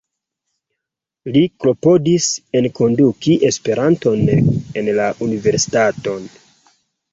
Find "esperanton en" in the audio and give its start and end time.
3.51-4.93